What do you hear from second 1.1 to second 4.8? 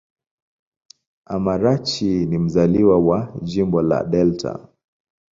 Amarachi ni mzaliwa wa Jimbo la Delta.